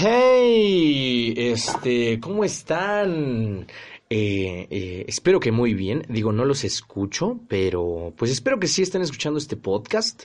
[0.00, 3.66] Hey, este, ¿cómo están?
[4.08, 6.06] Eh, eh, espero que muy bien.
[6.08, 10.22] Digo, no los escucho, pero pues espero que sí estén escuchando este podcast.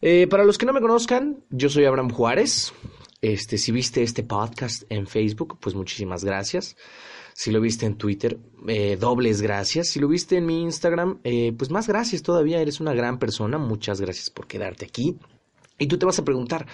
[0.00, 2.72] Eh, para los que no me conozcan, yo soy Abraham Juárez.
[3.20, 6.74] Este, si viste este podcast en Facebook, pues muchísimas gracias.
[7.34, 8.38] Si lo viste en Twitter,
[8.98, 9.88] dobles gracias.
[9.88, 11.20] Si lo viste en mi Instagram,
[11.58, 12.58] pues más gracias todavía.
[12.58, 13.58] Eres una gran persona.
[13.58, 15.18] Muchas gracias por quedarte aquí.
[15.78, 16.66] Y tú te vas a preguntar,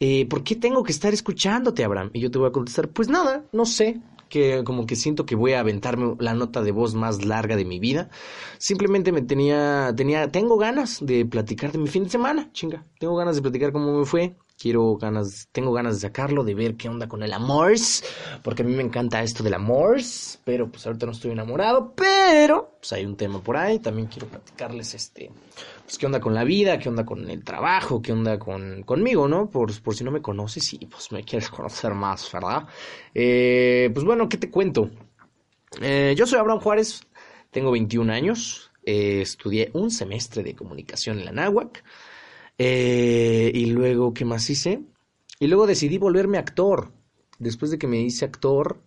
[0.00, 2.10] eh, ¿por qué tengo que estar escuchándote, Abraham?
[2.12, 5.34] Y yo te voy a contestar, pues nada, no sé, que como que siento que
[5.34, 8.10] voy a aventarme la nota de voz más larga de mi vida.
[8.58, 12.86] Simplemente me tenía, tenía, tengo ganas de platicar de mi fin de semana, chinga.
[12.98, 14.36] Tengo ganas de platicar cómo me fue.
[14.60, 17.74] Quiero ganas, tengo ganas de sacarlo, de ver qué onda con el amor,
[18.42, 19.98] porque a mí me encanta esto del amor,
[20.44, 24.26] pero pues ahorita no estoy enamorado, pero pues hay un tema por ahí, también quiero
[24.26, 25.30] platicarles este,
[25.84, 29.28] pues qué onda con la vida, qué onda con el trabajo, qué onda con, conmigo,
[29.28, 29.48] ¿no?
[29.48, 32.66] Por, por si no me conoces y pues me quieres conocer más, ¿verdad?
[33.14, 34.90] Eh, pues bueno, ¿qué te cuento?
[35.80, 37.02] Eh, yo soy Abraham Juárez,
[37.52, 41.84] tengo 21 años, eh, estudié un semestre de comunicación en la náhuac,
[42.58, 44.82] eh, y luego, ¿qué más hice?
[45.38, 46.90] Y luego decidí volverme actor.
[47.38, 48.80] Después de que me hice actor,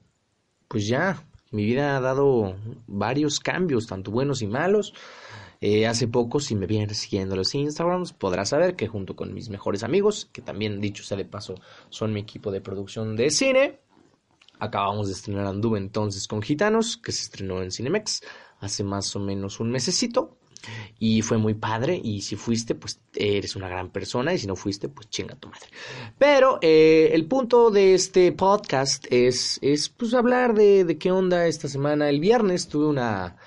[0.67, 2.55] pues ya, mi vida ha dado
[2.88, 4.94] varios cambios, tanto buenos y malos.
[5.61, 9.50] Eh, hace poco, si me vienes siguiendo los Instagrams, podrás saber que junto con mis
[9.50, 11.56] mejores amigos, que también, dicho sea de paso,
[11.89, 13.80] son mi equipo de producción de cine,
[14.59, 18.22] acabamos de estrenar Anduve entonces con Gitanos, que se estrenó en Cinemex
[18.59, 20.38] hace más o menos un mesecito.
[21.00, 22.00] Y fue muy padre.
[22.04, 24.34] Y si fuiste, pues eres una gran persona.
[24.34, 25.68] Y si no fuiste, pues chinga tu madre.
[26.18, 31.48] Pero eh, el punto de este podcast es, es pues hablar de, de qué onda
[31.48, 32.09] esta semana.
[32.09, 33.38] El viernes tuve una,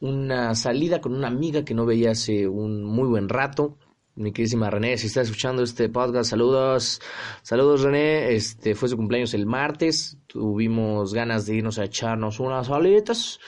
[0.00, 3.78] una salida con una amiga que no veía hace un muy buen rato.
[4.14, 7.00] Mi queridísima René, si estás escuchando este podcast, saludos.
[7.42, 8.34] Saludos, René.
[8.34, 10.18] Este fue su cumpleaños el martes.
[10.26, 13.40] Tuvimos ganas de irnos a echarnos unas salitas.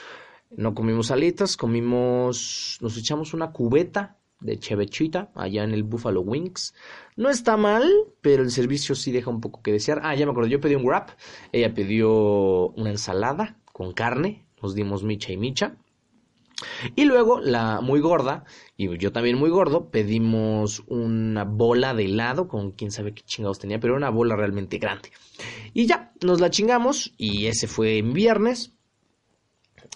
[0.57, 6.75] No comimos alitas, comimos, nos echamos una cubeta de chevechita allá en el Buffalo Wings.
[7.17, 10.01] No está mal, pero el servicio sí deja un poco que desear.
[10.05, 11.11] Ah, ya me acuerdo, yo pedí un wrap,
[11.53, 15.77] ella pidió una ensalada con carne, nos dimos micha y micha.
[16.95, 18.45] Y luego la muy gorda,
[18.77, 23.59] y yo también muy gordo, pedimos una bola de helado con quién sabe qué chingados
[23.59, 25.11] tenía, pero era una bola realmente grande.
[25.73, 28.74] Y ya, nos la chingamos y ese fue en viernes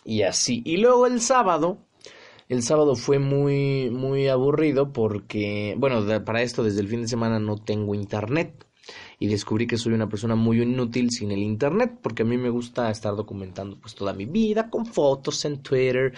[0.08, 0.62] y así.
[0.64, 1.76] Y luego el sábado,
[2.48, 7.38] el sábado fue muy, muy aburrido porque, bueno, para esto desde el fin de semana
[7.38, 8.64] no tengo internet.
[9.18, 12.48] Y descubrí que soy una persona muy inútil sin el internet, porque a mí me
[12.48, 16.14] gusta estar documentando pues toda mi vida con fotos en Twitter.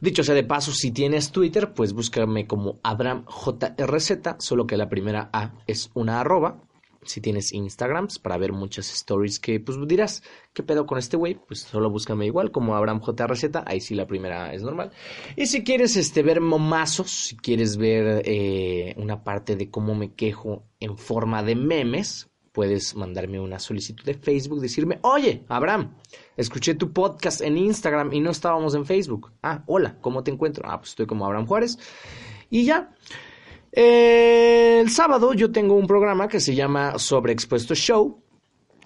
[0.00, 5.28] Dicho sea de paso, si tienes Twitter, pues búscame como AbramJRZ, solo que la primera
[5.32, 6.62] A es una arroba.
[7.06, 10.22] Si tienes Instagrams para ver muchas stories que pues dirás,
[10.52, 11.34] ¿qué pedo con este güey?
[11.34, 14.90] Pues solo búscame igual como AbramJRZ, ahí sí la primera es normal.
[15.36, 20.14] Y si quieres este, ver momazos, si quieres ver eh, una parte de cómo me
[20.14, 25.96] quejo en forma de memes, puedes mandarme una solicitud de Facebook, decirme, oye, Abraham,
[26.36, 29.32] escuché tu podcast en Instagram y no estábamos en Facebook.
[29.42, 30.64] Ah, hola, ¿cómo te encuentro?
[30.70, 31.78] Ah, pues estoy como Abraham Juárez.
[32.50, 32.94] Y ya.
[33.76, 38.22] El sábado yo tengo un programa que se llama Sobreexpuesto Show.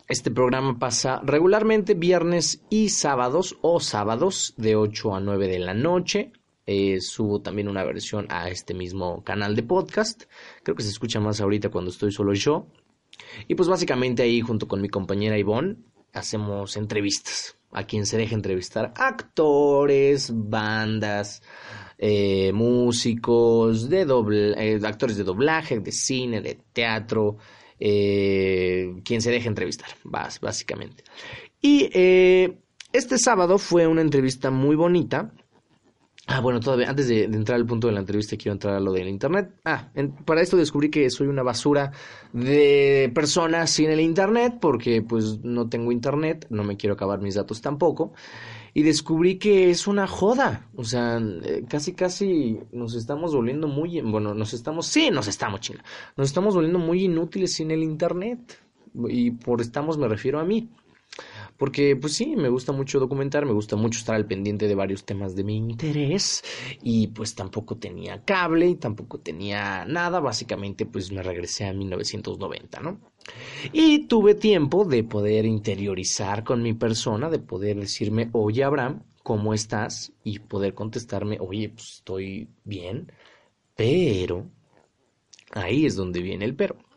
[0.09, 5.75] Este programa pasa regularmente viernes y sábados o sábados de 8 a 9 de la
[5.75, 6.33] noche.
[6.65, 10.23] Eh, subo también una versión a este mismo canal de podcast.
[10.63, 12.69] Creo que se escucha más ahorita cuando estoy solo yo.
[13.47, 15.77] Y pues básicamente ahí junto con mi compañera Ivonne
[16.15, 17.58] hacemos entrevistas.
[17.73, 21.43] A quien se deje entrevistar actores, bandas,
[21.99, 27.37] eh, músicos, de doble, eh, actores de doblaje, de cine, de teatro,
[27.79, 31.05] eh, quien se deje entrevistar, básicamente.
[31.61, 32.59] Y eh,
[32.93, 35.33] este sábado fue una entrevista muy bonita.
[36.31, 38.93] Ah, bueno, todavía antes de, entrar al punto de la entrevista quiero entrar a lo
[38.93, 39.51] del internet.
[39.65, 41.91] Ah, en- para esto descubrí que soy una basura
[42.35, 47.35] de personas sin el internet porque pues no tengo internet, no me quiero acabar mis
[47.35, 48.13] datos tampoco.
[48.75, 50.69] Y descubrí que es una joda.
[50.77, 55.61] O sea, eh, casi casi nos estamos volviendo muy, bueno, nos estamos, sí, nos estamos
[55.61, 55.83] chinga.
[56.15, 58.61] Nos estamos volviendo muy inútiles sin el internet.
[59.09, 60.69] Y por estamos me refiero a mí.
[61.59, 65.05] Porque, pues sí, me gusta mucho documentar, me gusta mucho estar al pendiente de varios
[65.05, 66.43] temas de mi interés.
[66.83, 70.21] Y pues tampoco tenía cable y tampoco tenía nada.
[70.21, 73.01] Básicamente, pues me regresé a 1990, ¿no?
[73.73, 79.53] Y tuve tiempo de poder interiorizar con mi persona, de poder decirme, oye, Abraham, ¿cómo
[79.53, 80.13] estás?
[80.23, 83.13] Y poder contestarme, oye, pues estoy bien,
[83.75, 84.47] pero
[85.53, 86.88] ahí es donde viene el pero.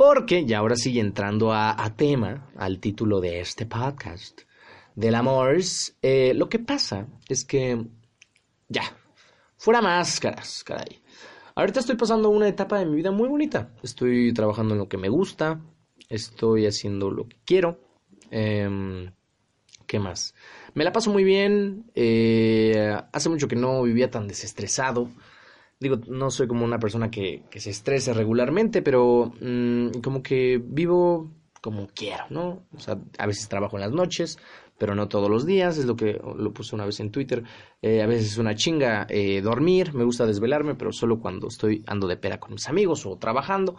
[0.00, 4.40] Porque, y ahora sigue entrando a, tema, al título de este podcast,
[4.94, 5.58] del amor,
[6.00, 7.84] eh, lo que pasa es que,
[8.66, 8.96] ya,
[9.58, 11.02] fuera máscaras, caray.
[11.54, 13.74] Ahorita estoy pasando una etapa de mi vida muy bonita.
[13.82, 15.60] Estoy trabajando en lo que me gusta,
[16.08, 17.78] estoy haciendo lo que quiero.
[18.30, 19.12] Em,
[19.86, 20.34] ¿Qué más?
[20.72, 21.90] Me la paso muy bien.
[21.94, 25.10] Eh, hace mucho que no vivía tan desestresado.
[25.80, 30.62] Digo, no soy como una persona que, que se estrese regularmente, pero mm, como que
[30.62, 31.30] vivo
[31.60, 32.62] como quiero, ¿no?
[32.74, 34.38] O sea, a veces trabajo en las noches,
[34.78, 37.44] pero no todos los días, es lo que lo puse una vez en Twitter.
[37.82, 41.84] Eh, a veces es una chinga eh, dormir, me gusta desvelarme, pero solo cuando estoy
[41.86, 43.76] ando de pera con mis amigos o trabajando.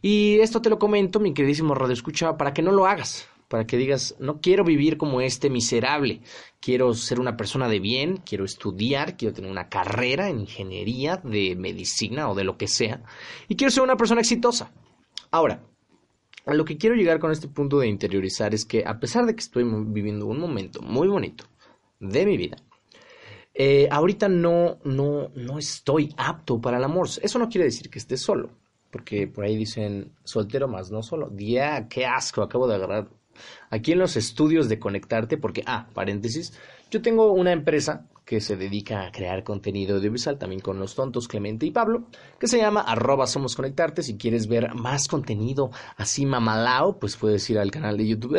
[0.00, 3.66] Y esto te lo comento, mi queridísimo Radio Escucha, para que no lo hagas, para
[3.66, 6.22] que digas, no quiero vivir como este miserable,
[6.58, 11.54] quiero ser una persona de bien, quiero estudiar, quiero tener una carrera en ingeniería, de
[11.54, 13.02] medicina o de lo que sea,
[13.48, 14.72] y quiero ser una persona exitosa.
[15.30, 15.62] Ahora,
[16.46, 19.34] a lo que quiero llegar con este punto de interiorizar es que a pesar de
[19.34, 21.44] que estoy viviendo un momento muy bonito
[22.00, 22.56] de mi vida,
[23.52, 27.06] eh, ahorita no, no, no estoy apto para el amor.
[27.20, 28.48] Eso no quiere decir que esté solo,
[28.90, 31.30] porque por ahí dicen soltero más, no solo.
[31.36, 33.08] Ya, qué asco, acabo de agarrar
[33.70, 36.52] Aquí en los estudios de Conectarte, porque, ah, paréntesis,
[36.90, 41.28] yo tengo una empresa que se dedica a crear contenido audiovisual también con los tontos
[41.28, 42.04] Clemente y Pablo,
[42.38, 44.02] que se llama arroba somos conectarte.
[44.02, 48.36] Si quieres ver más contenido así mamalao, pues puedes ir al canal de YouTube,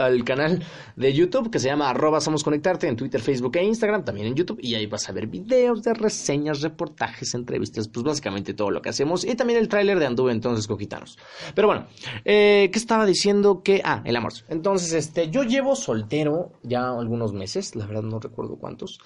[0.00, 0.62] al canal
[0.96, 4.34] de YouTube que se llama arroba somos conectarte en Twitter, Facebook e Instagram, también en
[4.34, 8.80] YouTube, y ahí vas a ver videos de reseñas, reportajes, entrevistas, pues básicamente todo lo
[8.80, 11.18] que hacemos, y también el tráiler de Anduve entonces Cogitanos.
[11.54, 11.86] Pero bueno,
[12.24, 13.62] eh, ¿qué estaba diciendo?
[13.62, 14.32] Que, ah, el amor.
[14.48, 18.99] Entonces, este, yo llevo soltero ya algunos meses, la verdad no recuerdo cuántos.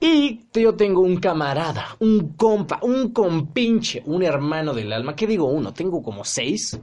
[0.00, 5.16] Y yo tengo un camarada, un compa, un compinche, un hermano del alma.
[5.16, 5.72] ¿Qué digo uno?
[5.72, 6.78] Tengo como seis.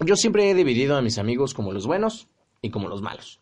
[0.00, 2.28] Yo siempre he dividido a mis amigos como los buenos
[2.62, 3.40] y como los malos.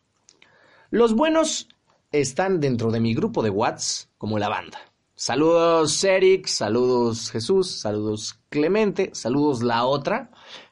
[0.89, 1.69] Los buenos
[2.11, 4.79] están dentro de mi grupo de Whats como la banda.
[5.15, 10.31] Saludos Eric, saludos Jesús, saludos Clemente, saludos la otra,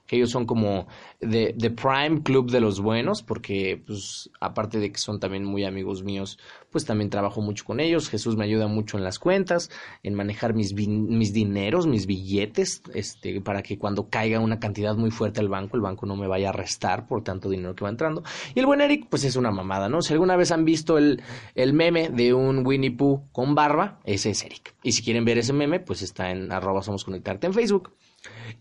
[0.10, 0.88] que ellos son como
[1.22, 5.66] de, de, Prime Club de los Buenos, porque pues aparte de que son también muy
[5.66, 6.40] amigos míos,
[6.72, 8.10] pues también trabajo mucho con ellos.
[8.10, 9.70] Jesús me ayuda mucho en las cuentas,
[10.02, 15.12] en manejar mis, mis dineros, mis billetes, este, para que cuando caiga una cantidad muy
[15.12, 17.92] fuerte al banco, el banco no me vaya a restar por tanto dinero que va
[17.92, 18.24] entrando.
[18.56, 20.02] Y el buen Eric, pues es una mamada, ¿no?
[20.02, 21.22] Si alguna vez han visto el,
[21.54, 24.74] el meme de un Winnie Pooh con barba, ese es Eric.
[24.82, 27.94] Y si quieren ver ese meme, pues está en arroba somos conectarte en Facebook.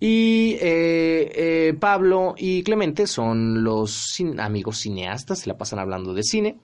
[0.00, 6.22] Y eh, eh, Pablo y Clemente son los amigos cineastas, se la pasan hablando de
[6.22, 6.60] cine.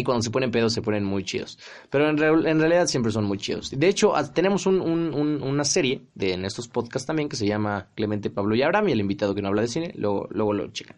[0.00, 1.58] Y cuando se ponen pedos se ponen muy chidos.
[1.90, 3.70] Pero en, realidad siempre son muy chidos.
[3.70, 8.54] De hecho, tenemos una serie de, en estos podcasts también que se llama Clemente, Pablo
[8.54, 8.88] y Abraham.
[8.88, 10.96] Y el invitado que no habla de cine, luego, luego lo checan.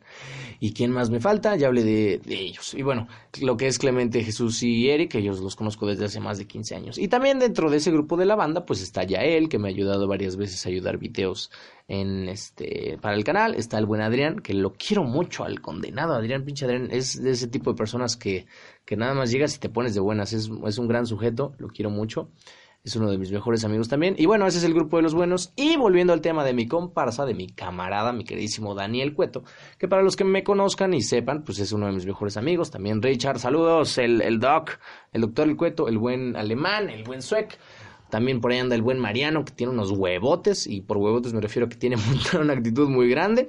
[0.60, 1.56] ¿Y quién más me falta?
[1.56, 2.74] Ya hablé de, ellos.
[2.74, 3.08] Y bueno,
[3.40, 6.76] lo que es Clemente, Jesús y Eric, ellos los conozco desde hace más de 15
[6.76, 6.98] años.
[6.98, 9.72] Y también dentro de ese grupo de la banda, pues está Yael, que me ha
[9.72, 11.50] ayudado varias veces a ayudar videos
[11.92, 13.54] en este para el canal.
[13.54, 16.14] Está el buen Adrián, que lo quiero mucho al condenado.
[16.14, 18.46] Adrián, pinche Adrián, es de ese tipo de personas que,
[18.86, 20.32] que nada más llegas y te pones de buenas.
[20.32, 22.30] Es, un gran sujeto, lo quiero mucho
[22.84, 24.16] es uno de mis mejores amigos también.
[24.18, 25.52] Y bueno, ese es el grupo de los buenos.
[25.54, 29.44] Y volviendo al tema de mi comparsa, de mi camarada, mi queridísimo Daniel Cueto,
[29.78, 32.72] que para los que me conozcan y sepan, pues es uno de mis mejores amigos.
[32.72, 34.80] También Richard, saludos, el, el doc,
[35.12, 37.56] el doctor El Cueto, el buen alemán, el buen suec.
[38.12, 41.40] También por ahí anda el buen Mariano, que tiene unos huevotes, y por huevotes me
[41.40, 41.96] refiero a que tiene
[42.38, 43.48] una actitud muy grande.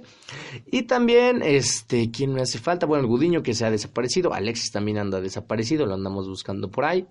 [0.71, 2.85] Y también, este, ¿quién me hace falta?
[2.85, 4.33] Bueno, el Gudiño que se ha desaparecido.
[4.33, 7.05] Alexis también anda desaparecido, lo andamos buscando por ahí.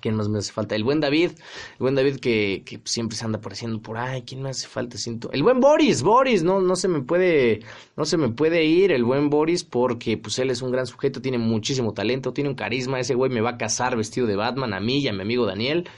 [0.00, 0.76] ¿Quién más me hace falta?
[0.76, 4.22] El buen David, el buen David que, que siempre se anda apareciendo por ahí.
[4.22, 4.96] ¿Quién me hace falta?
[4.96, 5.28] Siento.
[5.32, 7.64] El buen Boris, Boris, no, no se me puede,
[7.96, 11.20] no se me puede ir el buen Boris porque pues él es un gran sujeto,
[11.20, 13.00] tiene muchísimo talento, tiene un carisma.
[13.00, 15.46] Ese güey me va a casar vestido de Batman a mí y a mi amigo
[15.46, 15.88] Daniel.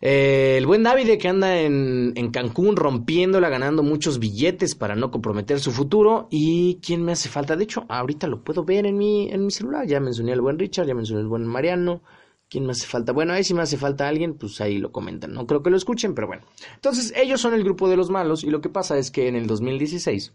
[0.00, 5.10] Eh, el buen David que anda en, en, Cancún rompiéndola, ganando muchos billetes para no
[5.10, 6.28] comprometer su futuro.
[6.30, 7.56] ¿Y quién me hace falta?
[7.56, 9.86] De hecho, ahorita lo puedo ver en mi, en mi celular.
[9.86, 12.02] Ya mencioné al buen Richard, ya mencioné al buen Mariano.
[12.48, 13.12] ¿Quién me hace falta?
[13.12, 15.32] Bueno, ahí si me hace falta alguien, pues ahí lo comentan.
[15.32, 16.42] No creo que lo escuchen, pero bueno.
[16.74, 19.36] Entonces, ellos son el grupo de los malos y lo que pasa es que en
[19.36, 20.34] el 2016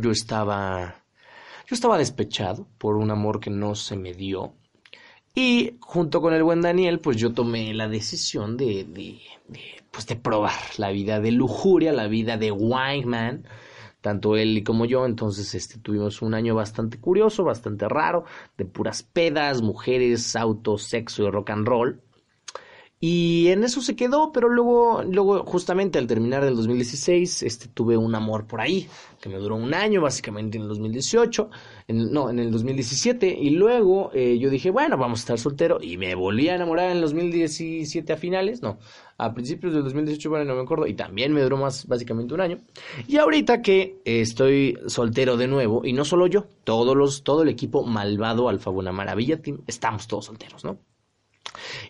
[0.00, 1.04] yo estaba
[1.68, 4.54] yo estaba despechado por un amor que no se me dio.
[5.36, 9.20] Y junto con el buen Daniel, pues yo tomé la decisión de, de,
[9.90, 13.44] pues de probar la vida de lujuria, la vida de Wineman
[14.06, 18.24] tanto él como yo, entonces este, tuvimos un año bastante curioso, bastante raro,
[18.56, 22.00] de puras pedas, mujeres, autos, sexo y rock and roll.
[23.08, 27.96] Y en eso se quedó, pero luego, luego justamente al terminar del 2016, este, tuve
[27.96, 28.88] un amor por ahí,
[29.20, 31.48] que me duró un año, básicamente en el 2018,
[31.86, 35.78] en, no, en el 2017, y luego eh, yo dije, bueno, vamos a estar soltero,
[35.80, 38.80] y me volví a enamorar en el 2017 a finales, no,
[39.18, 42.40] a principios del 2018, bueno, no me acuerdo, y también me duró más, básicamente un
[42.40, 42.58] año.
[43.06, 47.50] Y ahorita que estoy soltero de nuevo, y no solo yo, todos los, todo el
[47.50, 50.80] equipo malvado Alfa Buena Maravilla Team, estamos todos solteros, ¿no?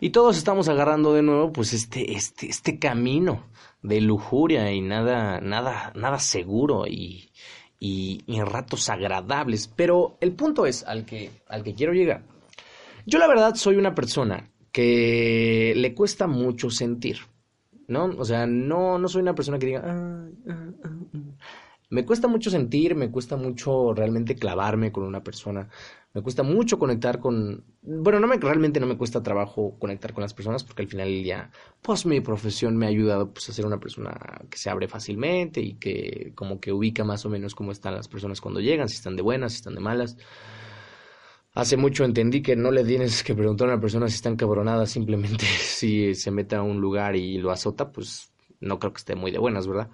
[0.00, 3.44] Y todos estamos agarrando de nuevo, pues, este, este, este camino
[3.82, 7.30] de lujuria y nada, nada, nada seguro y,
[7.78, 9.68] y, en ratos agradables.
[9.68, 12.22] Pero el punto es al que, al que quiero llegar.
[13.06, 17.18] Yo la verdad soy una persona que le cuesta mucho sentir,
[17.86, 18.06] ¿no?
[18.18, 19.82] O sea, no, no soy una persona que diga,
[21.88, 25.68] me cuesta mucho sentir, me cuesta mucho realmente clavarme con una persona,
[26.16, 30.22] me cuesta mucho conectar con, bueno, no me, realmente no me cuesta trabajo conectar con
[30.22, 31.50] las personas porque al final ya,
[31.82, 34.18] pues mi profesión me ha ayudado pues a ser una persona
[34.48, 38.08] que se abre fácilmente y que como que ubica más o menos cómo están las
[38.08, 40.16] personas cuando llegan, si están de buenas, si están de malas.
[41.52, 44.86] Hace mucho entendí que no le tienes que preguntar a una persona si está encabronada,
[44.86, 49.16] simplemente si se mete a un lugar y lo azota, pues no creo que esté
[49.16, 49.90] muy de buenas, ¿verdad?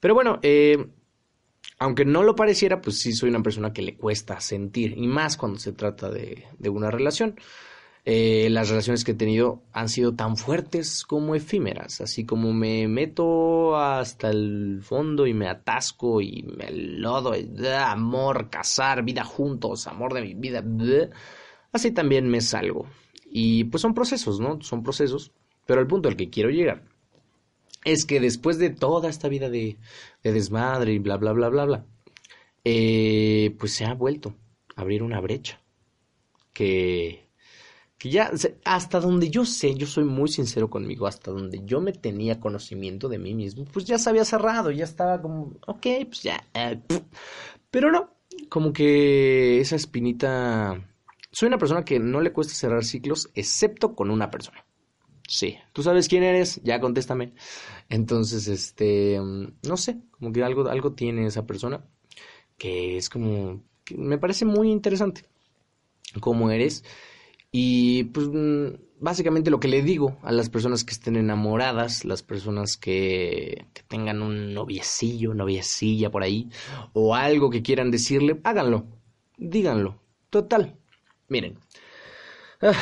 [0.00, 0.88] Pero bueno, eh,
[1.78, 5.36] aunque no lo pareciera, pues sí soy una persona que le cuesta sentir, y más
[5.38, 7.36] cuando se trata de, de una relación.
[8.04, 12.88] Eh, las relaciones que he tenido han sido tan fuertes como efímeras, así como me
[12.88, 19.86] meto hasta el fondo y me atasco y me lodo, y, amor, casar, vida juntos,
[19.86, 20.62] amor de mi vida,
[21.72, 22.86] así también me salgo.
[23.24, 24.60] Y pues son procesos, ¿no?
[24.62, 25.32] Son procesos,
[25.66, 26.89] pero el punto al que quiero llegar
[27.84, 29.78] es que después de toda esta vida de,
[30.22, 31.86] de desmadre y bla, bla, bla, bla, bla,
[32.64, 34.34] eh, pues se ha vuelto
[34.76, 35.60] a abrir una brecha.
[36.52, 37.28] Que,
[37.96, 38.30] que ya,
[38.64, 43.08] hasta donde yo sé, yo soy muy sincero conmigo, hasta donde yo me tenía conocimiento
[43.08, 46.44] de mí mismo, pues ya se había cerrado, ya estaba como, ok, pues ya.
[46.54, 46.80] Eh,
[47.70, 48.10] pero no,
[48.48, 50.86] como que esa espinita...
[51.32, 54.64] Soy una persona que no le cuesta cerrar ciclos, excepto con una persona.
[55.30, 57.34] Sí, tú sabes quién eres, ya contéstame.
[57.88, 61.84] Entonces, este, no sé, como que algo, algo tiene esa persona
[62.58, 63.62] que es como,
[63.96, 65.24] me parece muy interesante
[66.20, 66.84] cómo eres.
[67.52, 68.26] Y pues
[68.98, 73.82] básicamente lo que le digo a las personas que estén enamoradas, las personas que, que
[73.84, 76.50] tengan un noviecillo, noviecilla por ahí,
[76.92, 78.84] o algo que quieran decirle, háganlo,
[79.38, 80.00] díganlo.
[80.28, 80.76] Total,
[81.28, 81.56] miren.
[82.62, 82.74] Ah,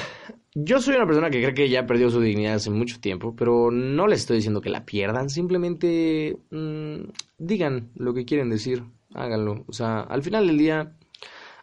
[0.64, 3.70] yo soy una persona que cree que ya perdió su dignidad hace mucho tiempo, pero
[3.70, 8.82] no les estoy diciendo que la pierdan, simplemente mmm, digan lo que quieren decir,
[9.14, 9.64] háganlo.
[9.68, 10.96] O sea, al final del día,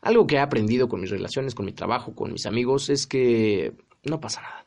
[0.01, 3.73] algo que he aprendido con mis relaciones, con mi trabajo, con mis amigos, es que
[4.03, 4.65] no pasa nada.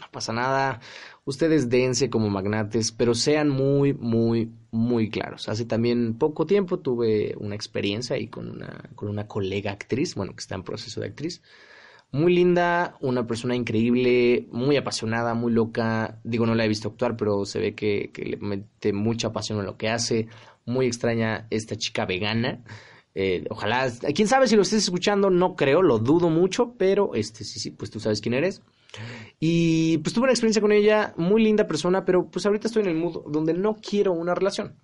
[0.00, 0.80] No pasa nada.
[1.26, 5.48] Ustedes dense como magnates, pero sean muy, muy, muy claros.
[5.48, 10.32] Hace también poco tiempo tuve una experiencia ahí con una, con una colega actriz, bueno,
[10.32, 11.42] que está en proceso de actriz
[12.10, 16.18] muy linda, una persona increíble, muy apasionada, muy loca.
[16.24, 19.66] Digo, no la he visto actuar, pero se ve que, le mete mucha pasión en
[19.66, 20.28] lo que hace.
[20.64, 22.62] Muy extraña esta chica vegana.
[23.14, 27.44] Eh, ojalá, quién sabe si lo estés escuchando, no creo, lo dudo mucho, pero este
[27.44, 28.62] sí, sí, pues tú sabes quién eres.
[29.40, 32.88] Y pues tuve una experiencia con ella, muy linda persona, pero pues ahorita estoy en
[32.90, 34.76] el mood donde no quiero una relación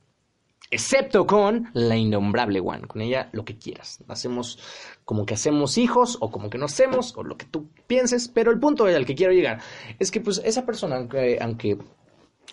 [0.75, 2.87] excepto con la innombrable One.
[2.87, 4.03] Con ella lo que quieras.
[4.09, 4.59] Hacemos
[5.05, 8.51] como que hacemos hijos o como que no hacemos o lo que tú pienses, pero
[8.51, 9.61] el punto al que quiero llegar
[9.99, 11.79] es que pues esa persona, aunque,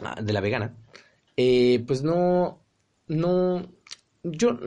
[0.04, 0.76] ah, de la vegana,
[1.36, 2.60] eh, pues no,
[3.08, 3.66] no,
[4.24, 4.58] yo,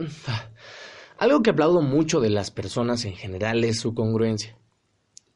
[1.17, 4.57] algo que aplaudo mucho de las personas en general es su congruencia.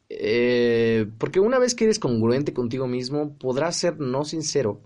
[0.10, 4.82] Eh, porque una vez que eres congruente contigo mismo, podrás ser no sincero,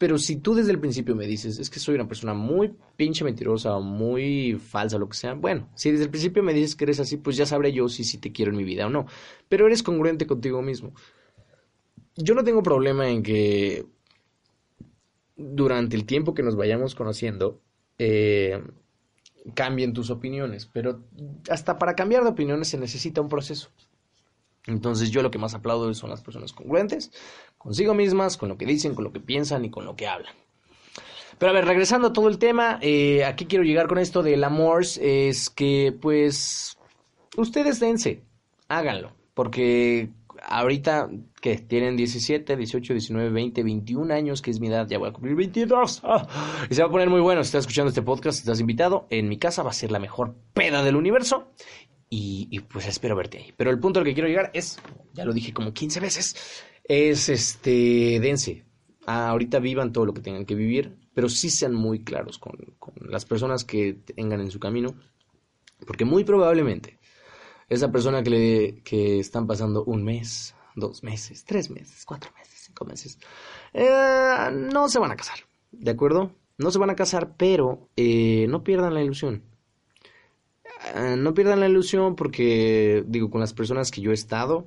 [0.00, 3.22] pero si tú desde el principio me dices, es que soy una persona muy pinche
[3.22, 6.84] mentirosa o muy falsa, lo que sea, bueno, si desde el principio me dices que
[6.84, 9.04] eres así, pues ya sabré yo si, si te quiero en mi vida o no.
[9.50, 10.94] Pero eres congruente contigo mismo.
[12.16, 13.84] Yo no tengo problema en que
[15.36, 17.60] durante el tiempo que nos vayamos conociendo,
[17.98, 18.58] eh,
[19.52, 21.04] cambien tus opiniones, pero
[21.50, 23.70] hasta para cambiar de opiniones se necesita un proceso.
[24.66, 27.10] Entonces yo lo que más aplaudo son las personas congruentes
[27.58, 30.34] consigo mismas, con lo que dicen, con lo que piensan y con lo que hablan.
[31.38, 34.44] Pero a ver, regresando a todo el tema, eh, aquí quiero llegar con esto del
[34.44, 36.78] amor, es que pues
[37.36, 38.22] ustedes dense,
[38.68, 40.10] háganlo, porque
[40.46, 45.08] ahorita que tienen 17, 18, 19, 20, 21 años, que es mi edad, ya voy
[45.08, 46.02] a cumplir 22.
[46.04, 46.26] ¡Ah!
[46.70, 47.42] Y se va a poner muy bueno.
[47.42, 49.06] Si estás escuchando este podcast, estás invitado.
[49.10, 51.50] En mi casa va a ser la mejor peda del universo.
[52.12, 53.54] Y, pues espero verte ahí.
[53.56, 54.80] Pero el punto al que quiero llegar es,
[55.12, 56.36] ya lo dije como 15 veces,
[56.82, 58.64] es este, dense.
[59.06, 62.94] ahorita vivan todo lo que tengan que vivir, pero sí sean muy claros con, con
[63.08, 64.96] las personas que tengan en su camino,
[65.86, 66.98] porque muy probablemente
[67.68, 72.64] esa persona que, le, que están pasando un mes, dos meses, tres meses, cuatro meses,
[72.66, 73.18] cinco meses,
[73.72, 75.38] eh, no se van a casar,
[75.70, 76.32] ¿de acuerdo?
[76.58, 79.44] No se van a casar, pero eh, no pierdan la ilusión.
[80.94, 84.66] Eh, no pierdan la ilusión porque, digo, con las personas que yo he estado,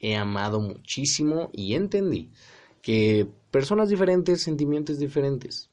[0.00, 2.30] he amado muchísimo y entendí
[2.82, 5.70] que personas diferentes, sentimientos diferentes.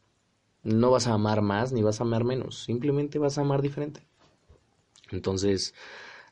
[0.64, 4.06] No vas a amar más ni vas a amar menos, simplemente vas a amar diferente.
[5.12, 5.74] Entonces,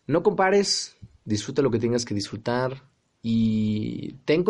[0.08, 2.84] no compares, disfruta lo que tengas que disfrutar
[3.22, 4.46] y ten,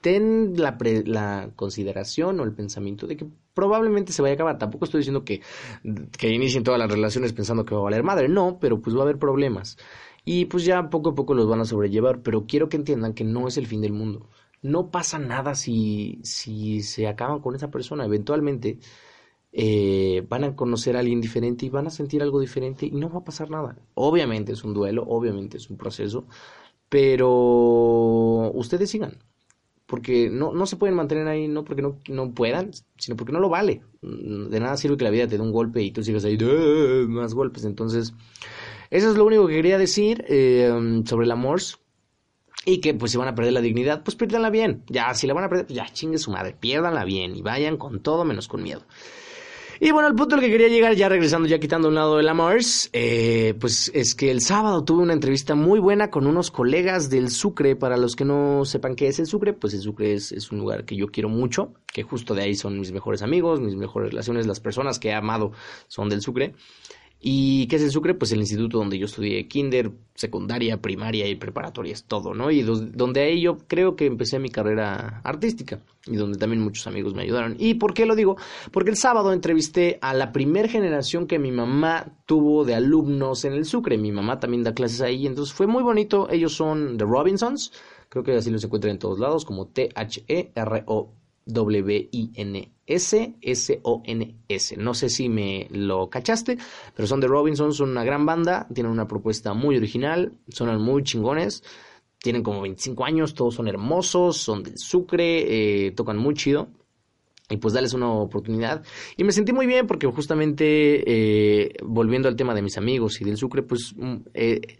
[0.00, 0.76] ten la,
[1.06, 4.58] la, consideración o el pensamiento de que probablemente se vaya a acabar.
[4.58, 5.42] Tampoco estoy diciendo que,
[6.18, 9.00] que inicien todas las relaciones pensando que va a valer madre, no, pero pues va
[9.00, 9.76] a haber problemas.
[10.24, 13.24] Y pues ya poco a poco los van a sobrellevar, pero quiero que entiendan que
[13.24, 14.28] no es el fin del mundo.
[14.62, 18.04] No pasa nada si, si se acaban con esa persona.
[18.04, 18.78] Eventualmente
[19.52, 23.10] eh, van a conocer a alguien diferente y van a sentir algo diferente y no
[23.10, 23.76] va a pasar nada.
[23.94, 26.26] Obviamente es un duelo, obviamente es un proceso,
[26.88, 29.18] pero ustedes sigan,
[29.90, 33.40] porque no, no se pueden mantener ahí no porque no, no puedan, sino porque no
[33.40, 33.82] lo vale.
[34.00, 36.38] De nada sirve que la vida te dé un golpe y tú sigas ahí,
[37.08, 37.64] más golpes.
[37.64, 38.14] Entonces,
[38.90, 41.60] eso es lo único que quería decir eh, sobre el amor.
[42.64, 44.84] Y que pues si van a perder la dignidad, pues pierdanla bien.
[44.86, 47.76] Ya, si la van a perder, pues ya chingue su madre, piérdanla bien y vayan
[47.76, 48.82] con todo menos con miedo.
[49.82, 52.22] Y bueno, el punto al que quería llegar, ya regresando, ya quitando un lado de
[52.22, 56.50] la Mars, eh, pues es que el sábado tuve una entrevista muy buena con unos
[56.50, 57.76] colegas del Sucre.
[57.76, 60.58] Para los que no sepan qué es el Sucre, pues el Sucre es, es un
[60.58, 64.10] lugar que yo quiero mucho, que justo de ahí son mis mejores amigos, mis mejores
[64.10, 65.52] relaciones, las personas que he amado
[65.88, 66.52] son del Sucre.
[67.22, 68.14] ¿Y qué es el Sucre?
[68.14, 72.50] Pues el instituto donde yo estudié kinder, secundaria, primaria y preparatoria, es todo, ¿no?
[72.50, 77.12] Y donde ahí yo creo que empecé mi carrera artística y donde también muchos amigos
[77.12, 77.56] me ayudaron.
[77.58, 78.38] ¿Y por qué lo digo?
[78.72, 83.52] Porque el sábado entrevisté a la primer generación que mi mamá tuvo de alumnos en
[83.52, 83.98] el Sucre.
[83.98, 86.26] Mi mamá también da clases ahí, entonces fue muy bonito.
[86.30, 87.70] Ellos son The Robinsons,
[88.08, 92.76] creo que así los encuentran en todos lados, como T-H-E-R-O W-I-N-S-S-O-N-S.
[94.76, 96.58] No sé si me lo cachaste,
[96.94, 101.02] pero son de Robinson, son una gran banda, tienen una propuesta muy original, son muy
[101.02, 101.62] chingones,
[102.18, 106.68] tienen como 25 años, todos son hermosos, son del Sucre, eh, tocan muy chido.
[107.52, 108.84] Y pues darles una oportunidad.
[109.16, 113.24] Y me sentí muy bien porque justamente, eh, volviendo al tema de mis amigos y
[113.24, 114.78] del Sucre, pues mm, eh,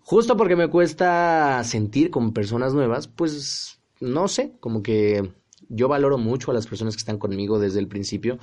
[0.00, 5.30] justo porque me cuesta sentir con personas nuevas, pues no sé, como que
[5.68, 8.38] yo valoro mucho a las personas que están conmigo desde el principio,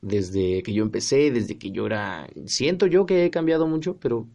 [0.00, 2.28] desde que yo empecé, desde que yo era...
[2.46, 4.26] Siento yo que he cambiado mucho, pero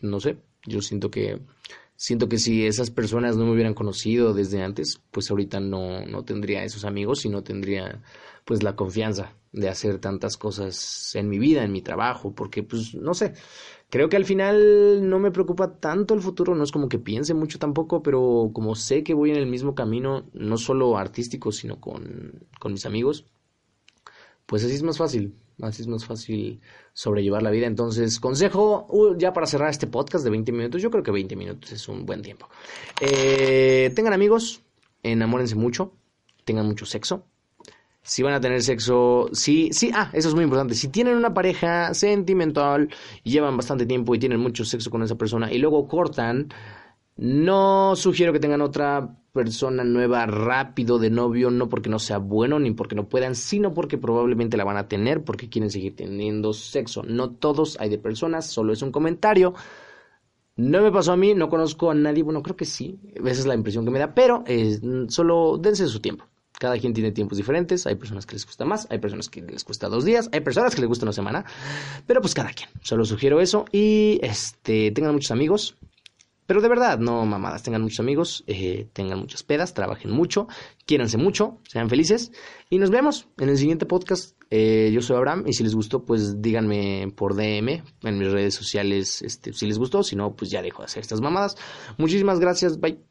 [0.00, 0.36] no sé,
[0.66, 1.40] yo siento que...
[1.96, 6.24] Siento que si esas personas no me hubieran conocido desde antes, pues ahorita no, no
[6.24, 8.00] tendría esos amigos y no tendría
[8.44, 12.94] pues la confianza de hacer tantas cosas en mi vida, en mi trabajo, porque pues
[12.94, 13.34] no sé,
[13.90, 17.32] Creo que al final no me preocupa tanto el futuro, no es como que piense
[17.32, 21.80] mucho tampoco, pero como sé que voy en el mismo camino, no solo artístico, sino
[21.80, 23.24] con, con mis amigos,
[24.44, 26.60] pues así es más fácil, así es más fácil
[26.92, 27.66] sobrellevar la vida.
[27.66, 31.34] Entonces, consejo, uh, ya para cerrar este podcast de 20 minutos, yo creo que 20
[31.36, 32.46] minutos es un buen tiempo.
[33.00, 34.60] Eh, tengan amigos,
[35.02, 35.94] enamórense mucho,
[36.44, 37.24] tengan mucho sexo,
[38.08, 40.74] si van a tener sexo, sí, sí, ah, eso es muy importante.
[40.74, 42.88] Si tienen una pareja sentimental
[43.22, 46.48] y llevan bastante tiempo y tienen mucho sexo con esa persona y luego cortan,
[47.18, 52.58] no sugiero que tengan otra persona nueva rápido de novio, no porque no sea bueno
[52.58, 56.54] ni porque no puedan, sino porque probablemente la van a tener porque quieren seguir teniendo
[56.54, 57.02] sexo.
[57.02, 59.52] No todos hay de personas, solo es un comentario.
[60.56, 63.46] No me pasó a mí, no conozco a nadie, bueno, creo que sí, esa es
[63.46, 66.24] la impresión que me da, pero eh, solo dense su tiempo.
[66.58, 67.86] Cada quien tiene tiempos diferentes.
[67.86, 70.74] Hay personas que les cuesta más, hay personas que les cuesta dos días, hay personas
[70.74, 71.44] que les gusta una semana.
[72.06, 72.68] Pero pues cada quien.
[72.82, 73.64] Solo sugiero eso.
[73.72, 75.76] Y este, tengan muchos amigos.
[76.48, 80.48] Pero de verdad, no mamadas, tengan muchos amigos, eh, tengan muchas pedas, trabajen mucho,
[80.86, 82.32] quiéranse mucho, sean felices.
[82.70, 84.34] Y nos vemos en el siguiente podcast.
[84.48, 88.54] Eh, yo soy Abraham y si les gustó, pues díganme por DM en mis redes
[88.54, 90.02] sociales este, si les gustó.
[90.02, 91.54] Si no, pues ya dejo de hacer estas mamadas.
[91.98, 93.07] Muchísimas gracias, bye.